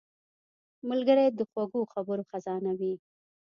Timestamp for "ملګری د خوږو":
0.89-1.81